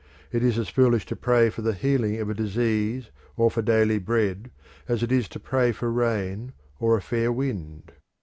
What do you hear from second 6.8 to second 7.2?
a